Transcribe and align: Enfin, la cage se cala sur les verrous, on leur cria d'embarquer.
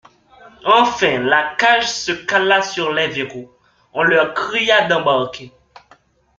Enfin, 0.79 1.19
la 1.19 1.55
cage 1.57 1.85
se 1.87 2.11
cala 2.25 2.63
sur 2.63 2.91
les 2.91 3.07
verrous, 3.09 3.51
on 3.93 4.01
leur 4.01 4.33
cria 4.33 4.87
d'embarquer. 4.87 5.51